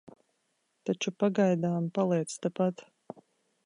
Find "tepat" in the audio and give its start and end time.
2.47-2.87